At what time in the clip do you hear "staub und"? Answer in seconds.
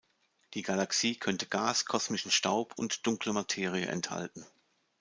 2.31-3.05